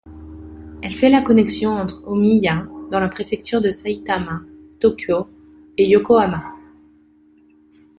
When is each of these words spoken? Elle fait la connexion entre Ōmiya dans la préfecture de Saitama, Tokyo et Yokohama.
Elle 0.81 0.93
fait 0.93 1.11
la 1.11 1.21
connexion 1.21 1.73
entre 1.73 2.01
Ōmiya 2.07 2.65
dans 2.89 2.99
la 2.99 3.07
préfecture 3.07 3.61
de 3.61 3.69
Saitama, 3.69 4.41
Tokyo 4.79 5.27
et 5.77 5.87
Yokohama. 5.87 6.55